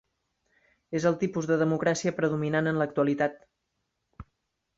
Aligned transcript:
És 0.99 1.05
el 1.09 1.17
tipus 1.23 1.49
de 1.51 1.57
democràcia 1.63 2.15
predominant 2.21 2.71
en 2.73 2.81
l'actualitat. 2.83 3.37